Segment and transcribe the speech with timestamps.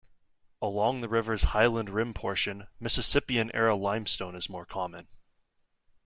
[0.63, 5.07] Along the river's Highland Rim portion, Mississippian-era limestone is more common.